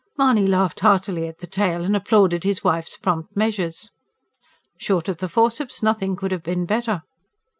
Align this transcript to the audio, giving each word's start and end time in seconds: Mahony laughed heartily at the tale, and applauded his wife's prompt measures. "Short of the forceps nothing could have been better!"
Mahony 0.17 0.47
laughed 0.47 0.79
heartily 0.79 1.27
at 1.27 1.37
the 1.37 1.45
tale, 1.45 1.83
and 1.83 1.95
applauded 1.95 2.43
his 2.43 2.63
wife's 2.63 2.97
prompt 2.97 3.37
measures. 3.37 3.91
"Short 4.79 5.07
of 5.07 5.17
the 5.17 5.29
forceps 5.29 5.83
nothing 5.83 6.15
could 6.15 6.31
have 6.31 6.41
been 6.41 6.65
better!" 6.65 7.03